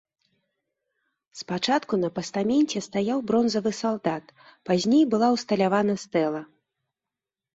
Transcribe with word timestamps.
Спачатку 1.41 1.93
на 2.03 2.09
пастаменце 2.17 2.81
стаяў 2.87 3.19
бронзавы 3.31 3.71
салдат, 3.81 4.25
пазней 4.69 5.03
была 5.11 5.27
ўсталявана 5.35 5.93
стэла. 6.05 6.41